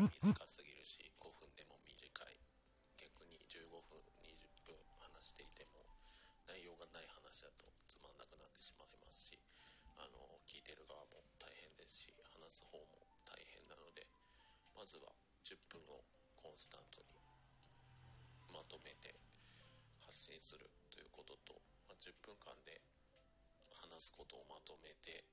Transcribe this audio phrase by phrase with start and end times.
[0.00, 2.40] 短すぎるし5分でも短い。
[2.96, 5.84] 逆に15分20分話していても
[6.48, 9.40] 内容がない話だとつまんなくなってしまいますし
[10.00, 12.96] あの聞いてる側も大変ですし話す方も
[13.28, 14.08] 大変なので
[14.72, 15.12] まずは
[15.44, 16.00] 10分を
[16.40, 17.12] コンスタントに
[18.56, 19.12] まとめて
[20.08, 22.80] 発信するということと、まあ、10分間で
[23.84, 25.28] 話すことをまとめて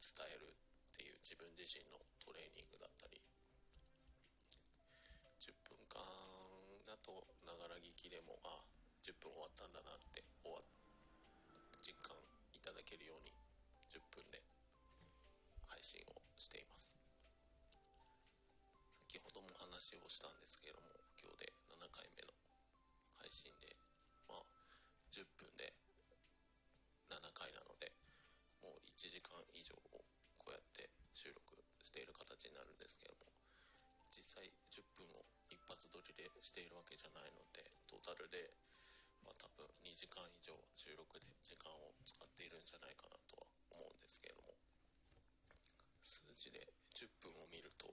[0.00, 1.97] 伝えるっていう自分自身の
[38.28, 38.52] ルで
[39.24, 44.58] まあ多分2時間以上収録で時間を使っているんじゃないかなとは思うんですけれども。
[46.08, 46.56] 数字で
[46.96, 47.84] 10分を見ると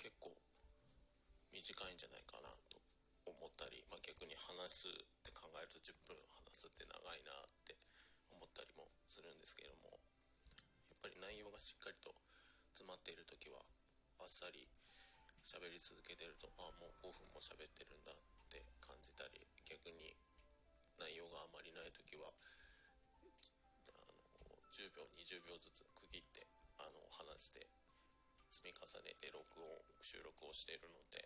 [0.00, 0.32] 結構
[1.52, 2.80] 短いんじゃないかなと
[3.28, 6.16] 思ったり、まあ、逆に話すって考えると10分
[6.48, 7.76] 話すって長いなって
[8.32, 10.00] 思ったりもするんですけれども
[10.88, 12.16] やっぱり内容がしっかりと
[12.72, 14.64] 詰まっている時はあっさり
[15.62, 18.18] 喋り続けてるとあもう5分も喋ってるんだっ
[18.50, 20.10] て感じたり逆に
[20.98, 22.34] 内容があまりない時は
[23.86, 26.50] あの10秒20秒ずつ区切って
[26.82, 27.62] あの話して
[28.50, 31.22] 積み重ねて録音収録をしているので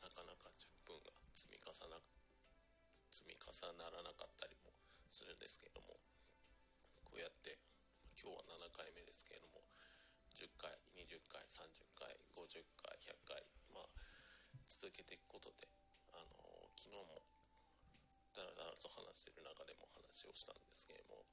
[0.00, 2.00] なかなか10分が積み重な
[3.12, 4.72] 積み重ならなかったりも
[5.12, 5.92] するんですけども
[7.04, 7.60] こうやって
[8.16, 9.60] 今日は7回目ですけれども
[10.40, 13.42] 10回20回30回50回100回
[13.74, 13.88] まあ
[14.66, 15.68] 続けていくことで
[16.14, 17.22] あの昨日も
[18.34, 21.26] だらだらと話してる中でも話をしたんですけれども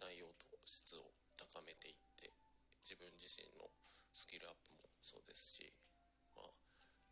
[0.00, 2.32] 内容と質を高めていって
[2.84, 3.68] 自分自身の
[4.12, 5.72] スキルアップもそうですし
[6.36, 6.52] まあ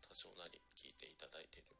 [0.05, 1.73] 多少なり聞いていただいてる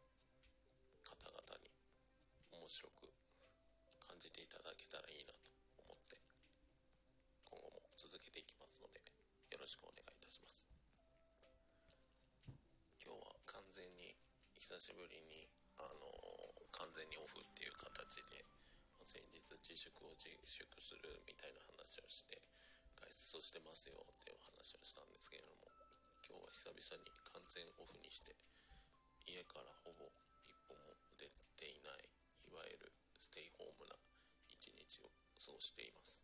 [27.57, 28.37] に完全オフにして
[29.25, 30.05] 家からほぼ
[30.45, 31.25] 一歩も出
[31.57, 32.05] ていない
[32.45, 33.97] いわゆるステイホームな
[34.45, 36.21] 一日を過ごしています。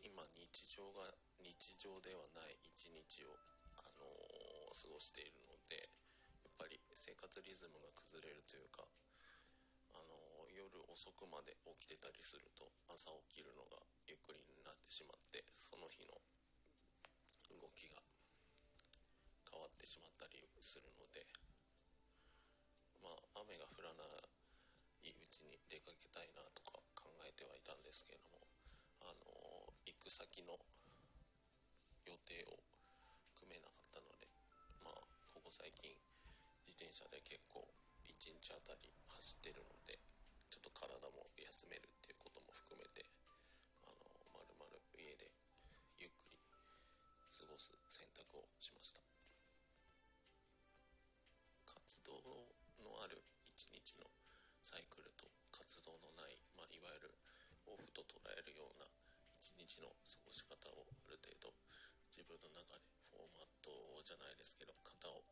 [0.00, 1.10] 今日常が
[1.42, 3.34] 日常ではない一日を、
[3.76, 8.86] あのー過ごしているのでやっぱり生活リズムが崩れるというか、
[9.92, 16.14] あのー夜遅くまで起きてたりすると朝起きるのがゆっくりになってしまってその日の
[37.24, 37.64] 結構
[38.06, 39.98] 1日あたり走ってるので
[40.50, 43.04] ちょっと体も休めるっていうことも含めて
[43.84, 45.32] あのまるまる家で
[45.98, 49.00] ゆっくり過ごす選択をしました。
[51.70, 52.12] 活動
[52.82, 54.06] のある一日の
[54.62, 57.14] サイクルと活動のない、まあ、いわゆる
[57.66, 58.86] オフと捉えるような
[59.38, 61.54] 一日の過ごし方をある程度
[62.10, 63.70] 自分の中でフォーマット
[64.02, 65.22] じゃないですけど型を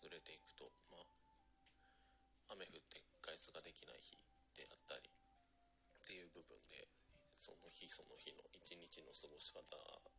[0.00, 4.16] 作れていくとまあ雨降って外出ができない日
[4.56, 6.88] であったりっていう部分で
[7.36, 9.60] その日その日の一日の過ごし方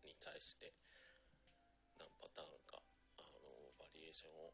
[0.06, 0.70] に対して
[1.98, 4.54] 何パターンかあのバリエーションを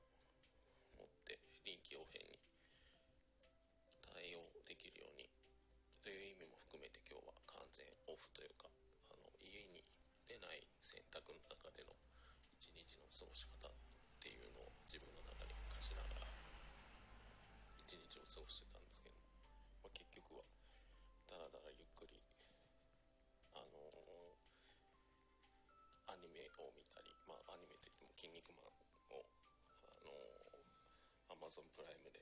[31.48, 32.20] Amazon プライムで。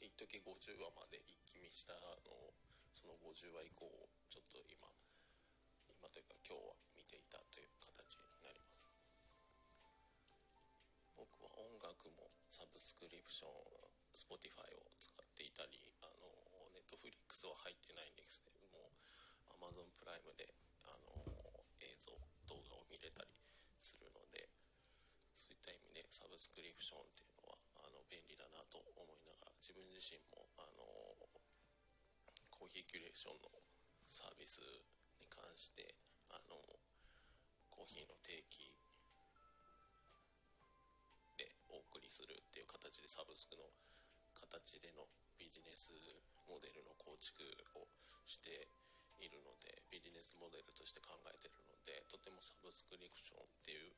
[0.00, 2.56] 一時50話まで一気見したのを
[2.96, 4.88] その50話以降をちょっと今
[5.92, 8.88] 今というか今日は見ていたという形になります。
[11.12, 13.52] 僕は音楽もサブスクリプション
[14.16, 16.24] Spotify を使っていたりあの
[16.72, 18.88] Netflix は入ってないんですけれども
[19.60, 20.48] Amazon プライムで
[20.88, 21.12] あの
[21.84, 22.16] 映像
[22.48, 23.28] 動画を見れたり
[23.76, 24.48] するので
[25.36, 30.86] そういった意味でサブスクリプションっていうのはあの便利だなと思いながら自分自身もあの
[32.54, 33.50] コーヒーキュレーションの
[34.06, 34.62] サービス
[35.20, 35.82] に関して
[36.30, 36.56] あの
[37.70, 38.74] コーヒーの定期
[41.38, 43.64] でお送りするっていう形でサブスクの
[44.34, 45.06] 形での
[45.38, 45.94] ビジネス
[46.46, 47.42] モデルの構築
[47.78, 47.86] を
[48.26, 48.68] して
[49.18, 53.94] いるのでビジネスモデルとして考えてるのでとてもサブスクリプションっていう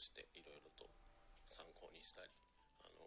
[0.00, 0.88] していろいろと
[1.44, 2.32] 参考にしたり
[2.80, 3.04] あの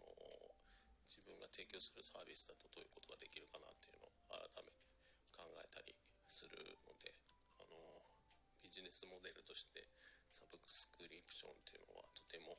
[1.10, 4.86] 自分が提供するサービスだとどういうことができるかなっていうのを改めて
[5.34, 5.90] 考えたり
[6.30, 6.54] する
[6.86, 7.10] ので
[7.58, 7.74] あの
[8.62, 9.82] ビジネスモデルとして
[10.30, 12.54] サブスクリプションっていうのはとても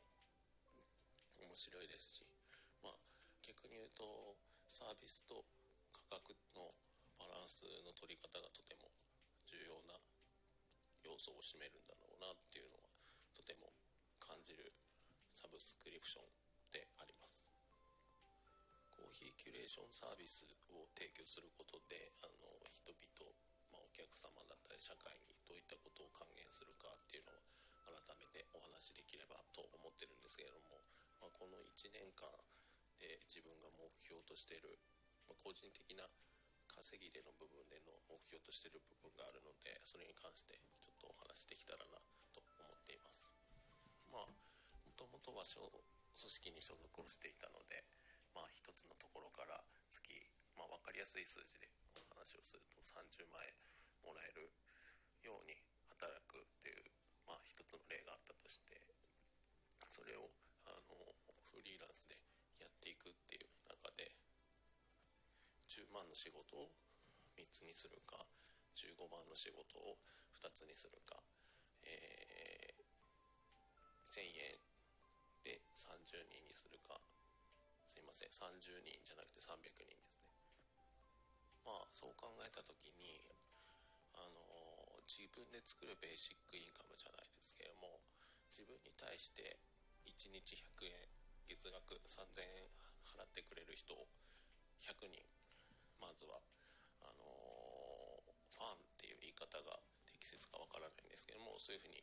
[1.39, 2.27] 面白いですし
[2.83, 2.99] まあ
[3.47, 4.03] 逆に言うと
[4.67, 5.47] サービスと
[6.11, 6.75] 価格の
[7.19, 8.91] バランスの取り方がとても
[9.47, 9.95] 重要な
[11.07, 12.91] 要素を占めるんだなっていうのは
[13.35, 13.71] とても
[14.19, 14.73] 感じる
[15.93, 16.25] クション
[16.73, 17.45] であります。
[18.95, 23.01] コーヒーキュレーションサービスを提供することであの人々、
[23.69, 25.44] まあ、お客様だったり社会に
[45.55, 47.79] ともとは組織に所属をしていたので
[48.35, 49.55] まあ一つのところから
[49.87, 50.11] 月、
[50.59, 53.55] まあ、分かりやすい数字でお話をすると30万円
[54.03, 54.51] もらえる
[55.23, 55.55] ように
[55.95, 56.91] 働くっていう、
[57.23, 58.75] まあ、一つの例があったとして
[59.87, 60.27] それを
[60.67, 61.15] あの
[61.55, 62.19] フリーランスで
[62.59, 64.11] やっていくっていう中で
[65.71, 66.67] 10万の仕事を
[67.39, 68.19] 3つにするか
[68.75, 69.95] 15万の仕事を
[70.35, 71.15] 2つにするか、
[71.87, 72.83] えー、
[74.03, 74.64] 1000円
[78.65, 80.25] 10人じゃなくて300人ですね。
[81.61, 83.21] まあそう考えた時に
[84.17, 88.01] あの自分で作るベーシックインカムじゃないですけども
[88.49, 89.61] 自分に対して
[90.09, 91.05] 1日100円
[91.45, 92.65] 月額3000円
[93.13, 94.09] 払ってくれる人を
[94.81, 95.21] 100人。
[96.01, 96.37] まずは
[97.01, 102.01] あのファンっていう言い方が適切かわからないんですけどもそういうふうに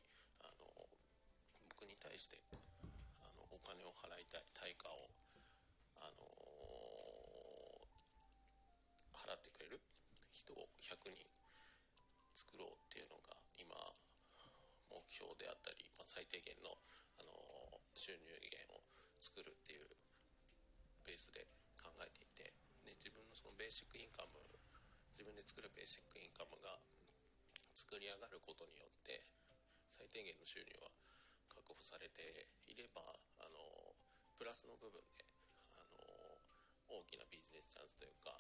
[28.43, 29.23] ことによって
[29.87, 30.91] 最低限の収入は
[31.49, 32.23] 確保されて
[32.67, 33.01] いれば
[33.39, 33.95] あの
[34.37, 35.23] プラスの部分で
[35.79, 38.32] あの大きなビジネスチャンスというか、